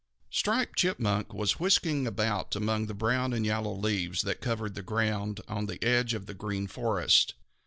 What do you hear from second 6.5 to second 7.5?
Forest.